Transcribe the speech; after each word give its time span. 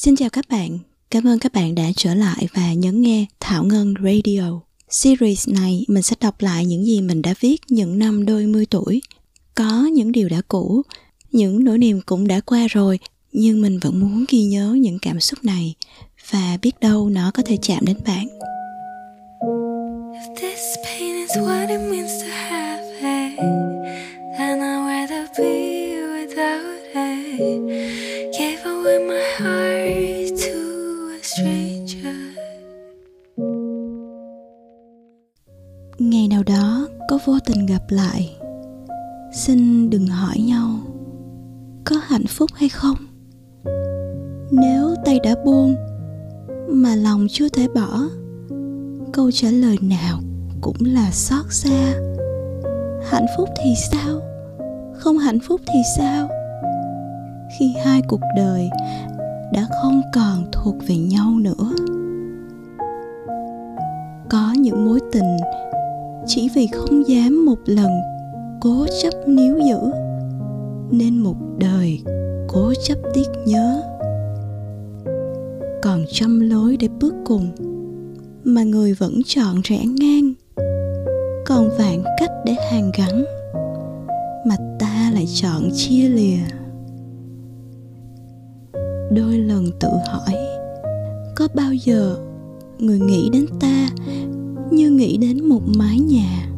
Xin 0.00 0.16
chào 0.16 0.30
các 0.30 0.44
bạn, 0.48 0.78
cảm 1.10 1.26
ơn 1.26 1.38
các 1.38 1.52
bạn 1.52 1.74
đã 1.74 1.84
trở 1.96 2.14
lại 2.14 2.48
và 2.54 2.72
nhấn 2.72 3.02
nghe 3.02 3.26
Thảo 3.40 3.64
Ngân 3.64 3.94
Radio. 4.04 4.60
Series 4.90 5.48
này 5.48 5.84
mình 5.88 6.02
sẽ 6.02 6.16
đọc 6.20 6.34
lại 6.38 6.66
những 6.66 6.84
gì 6.84 7.00
mình 7.00 7.22
đã 7.22 7.34
viết 7.40 7.56
những 7.68 7.98
năm 7.98 8.26
đôi 8.26 8.46
mươi 8.46 8.66
tuổi. 8.70 9.02
Có 9.54 9.88
những 9.92 10.12
điều 10.12 10.28
đã 10.28 10.40
cũ, 10.48 10.82
những 11.32 11.64
nỗi 11.64 11.78
niềm 11.78 12.00
cũng 12.06 12.28
đã 12.28 12.40
qua 12.40 12.66
rồi, 12.70 12.98
nhưng 13.32 13.62
mình 13.62 13.78
vẫn 13.78 14.00
muốn 14.00 14.24
ghi 14.28 14.42
nhớ 14.42 14.76
những 14.80 14.98
cảm 14.98 15.20
xúc 15.20 15.44
này 15.44 15.74
và 16.30 16.58
biết 16.62 16.80
đâu 16.80 17.08
nó 17.08 17.30
có 17.34 17.42
thể 17.46 17.56
chạm 17.62 17.84
đến 17.84 17.96
bạn. 18.06 18.26
If 20.12 20.36
this 20.40 20.60
pain 20.84 21.16
is 21.16 21.30
what 21.30 21.68
it 21.68 21.90
means 21.90 22.22
to 22.22 22.28
have 22.28 22.84
it, 23.00 23.38
then 24.38 24.58
I'd 24.58 25.08
rather 25.08 25.28
be 25.38 25.88
without 25.96 26.78
it. 26.94 28.17
Ngày 35.98 36.28
nào 36.30 36.42
đó 36.46 36.88
có 37.08 37.18
vô 37.24 37.38
tình 37.46 37.66
gặp 37.66 37.82
lại, 37.88 38.36
Xin 39.32 39.90
đừng 39.90 40.06
hỏi 40.06 40.38
nhau, 40.38 40.78
Có 41.84 41.96
hạnh 42.02 42.26
phúc 42.28 42.50
hay 42.54 42.68
không. 42.68 42.96
Nếu 44.50 44.94
tay 45.04 45.20
đã 45.22 45.34
buông 45.44 45.74
Mà 46.68 46.94
lòng 46.94 47.26
chưa 47.30 47.48
thể 47.48 47.68
bỏ, 47.74 48.02
Câu 49.12 49.30
trả 49.30 49.50
lời 49.50 49.76
nào 49.82 50.20
cũng 50.60 50.76
là 50.80 51.10
xót 51.10 51.44
xa. 51.50 51.94
Hạnh 53.10 53.26
phúc 53.36 53.48
thì 53.62 53.74
sao? 53.90 54.20
Không 54.94 55.18
hạnh 55.18 55.38
phúc 55.40 55.60
thì 55.66 55.80
sao? 55.96 56.28
Khi 57.58 57.74
hai 57.84 58.02
cuộc 58.08 58.20
đời 58.36 58.70
đã 59.52 59.66
không 59.82 60.02
còn 60.14 60.44
thuộc 60.52 60.74
về 60.88 60.96
nhau 60.96 61.30
nữa. 61.40 61.74
Có 64.30 64.52
những 64.58 64.86
mối 64.86 65.00
tình 65.12 65.36
chỉ 66.26 66.48
vì 66.54 66.66
không 66.66 67.08
dám 67.08 67.46
một 67.46 67.58
lần 67.66 67.90
cố 68.60 68.86
chấp 69.02 69.14
níu 69.26 69.58
giữ, 69.58 69.90
nên 70.90 71.18
một 71.18 71.36
đời 71.58 72.02
cố 72.48 72.72
chấp 72.84 72.98
tiếc 73.14 73.28
nhớ. 73.46 73.82
Còn 75.82 76.04
trăm 76.12 76.40
lối 76.40 76.76
để 76.76 76.88
bước 77.00 77.14
cùng 77.24 77.50
mà 78.44 78.62
người 78.62 78.92
vẫn 78.92 79.20
chọn 79.26 79.60
rẽ 79.64 79.78
ngang, 79.86 80.32
còn 81.46 81.70
vạn 81.78 82.04
cách 82.20 82.30
để 82.44 82.56
hàn 82.70 82.90
gắn 82.98 83.24
mà 84.46 84.56
ta 84.78 85.10
lại 85.14 85.26
chọn 85.34 85.70
chia 85.74 86.08
lìa 86.08 86.57
đôi 89.10 89.38
lần 89.38 89.70
tự 89.80 89.88
hỏi, 89.88 90.34
có 91.36 91.48
bao 91.54 91.72
giờ 91.72 92.16
người 92.78 92.98
nghĩ 92.98 93.30
đến 93.32 93.46
ta 93.60 93.88
như 94.70 94.90
nghĩ 94.90 95.16
đến 95.16 95.44
một 95.44 95.60
mái 95.76 95.98
nhà? 95.98 96.48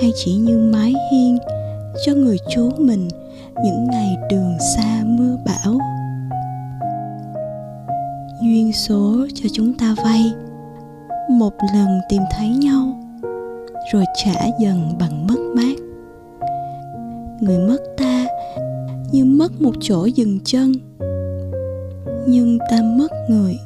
Hay 0.00 0.12
chỉ 0.24 0.34
như 0.34 0.58
mái 0.58 0.94
hiên 1.12 1.38
cho 2.06 2.14
người 2.14 2.36
chú 2.54 2.70
mình 2.78 3.08
những 3.64 3.86
ngày 3.90 4.16
đường 4.30 4.52
xa 4.76 5.04
mưa 5.04 5.36
bão? 5.46 5.78
Duyên 8.42 8.72
số 8.72 9.26
cho 9.34 9.48
chúng 9.52 9.74
ta 9.74 9.94
vay, 10.04 10.32
một 11.30 11.52
lần 11.74 12.00
tìm 12.08 12.22
thấy 12.30 12.48
nhau, 12.48 13.00
rồi 13.92 14.04
trả 14.24 14.46
dần 14.60 14.92
bằng 14.98 15.26
mất 15.26 15.38
mát. 15.54 15.74
Người 17.40 17.58
mất 17.58 17.78
ta 17.98 18.26
như 19.12 19.24
mất 19.24 19.62
một 19.62 19.72
chỗ 19.80 20.04
dừng 20.04 20.38
chân 20.44 20.72
nhưng 22.26 22.58
ta 22.70 22.82
mất 22.98 23.10
người 23.30 23.58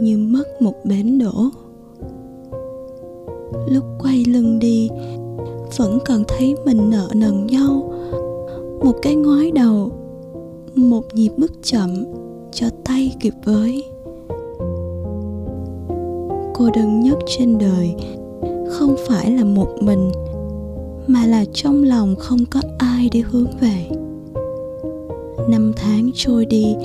như 0.00 0.18
mất 0.18 0.62
một 0.62 0.74
bến 0.84 1.18
đổ. 1.18 1.50
lúc 3.68 3.84
quay 3.98 4.24
lưng 4.24 4.58
đi, 4.58 4.90
vẫn 5.76 5.98
còn 6.06 6.24
thấy 6.28 6.54
mình 6.64 6.90
nợ 6.90 7.08
nần 7.14 7.46
nhau. 7.46 7.92
Một 8.84 8.96
cái 9.02 9.14
ngoái 9.14 9.50
đầu, 9.50 9.92
một 10.74 11.02
nhịp 11.14 11.30
bước 11.36 11.52
chậm 11.62 12.04
cho 12.52 12.66
tay 12.84 13.14
kịp 13.20 13.34
với. 13.44 13.84
Cô 16.54 16.70
đơn 16.74 17.00
nhất 17.00 17.18
trên 17.26 17.58
đời 17.58 17.94
không 18.68 18.96
phải 19.08 19.30
là 19.30 19.44
một 19.44 19.68
mình, 19.80 20.10
mà 21.06 21.26
là 21.26 21.44
trong 21.52 21.82
lòng 21.82 22.16
không 22.16 22.38
có 22.50 22.60
ai 22.78 23.08
để 23.12 23.20
hướng 23.20 23.50
về. 23.60 23.88
Năm 25.48 25.72
tháng 25.76 26.10
trôi 26.14 26.46
đi 26.46 26.76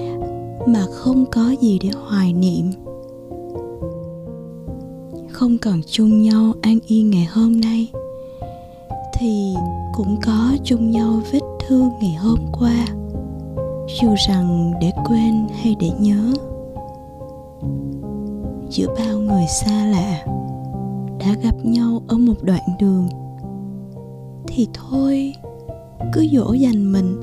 mà 0.68 0.86
không 0.92 1.26
có 1.32 1.56
gì 1.62 1.80
để 1.84 1.90
hoài 2.08 2.34
niệm. 2.34 2.72
Không 5.32 5.58
còn 5.58 5.82
chung 5.88 6.22
nhau 6.22 6.54
an 6.62 6.80
yên 6.88 7.10
ngày 7.10 7.26
hôm 7.26 7.62
nay, 7.62 7.92
thì 9.20 9.54
cũng 9.94 10.18
có 10.26 10.58
chung 10.64 10.92
nhau 10.92 11.22
vết 11.32 11.40
thương 11.68 11.90
ngày 12.02 12.16
hôm 12.16 12.40
qua, 12.60 12.86
dù 14.02 14.16
rằng 14.28 14.74
để 14.82 14.92
quên 15.06 15.48
hay 15.54 15.76
để 15.80 15.90
nhớ. 16.00 16.34
Giữa 18.70 18.88
bao 18.98 19.20
người 19.20 19.46
xa 19.48 19.86
lạ 19.86 20.26
đã 21.20 21.36
gặp 21.44 21.56
nhau 21.64 22.02
ở 22.08 22.18
một 22.18 22.36
đoạn 22.42 22.64
đường, 22.80 23.10
thì 24.48 24.68
thôi, 24.74 25.34
cứ 26.14 26.28
dỗ 26.34 26.54
dành 26.54 26.92
mình. 26.92 27.20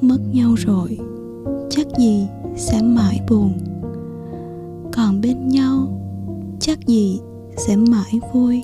Mất 0.00 0.18
nhau 0.32 0.54
rồi 0.54 0.98
chắc 1.70 1.86
gì 1.98 2.26
sẽ 2.56 2.82
mãi 2.82 3.20
buồn. 3.28 3.52
Còn 4.92 5.20
bên 5.20 5.48
nhau 5.48 5.88
chắc 6.60 6.78
gì 6.86 7.20
sẽ 7.56 7.76
mãi 7.76 8.20
vui. 8.34 8.62